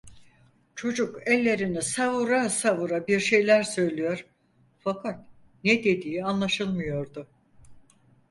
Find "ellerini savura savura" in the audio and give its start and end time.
1.27-3.07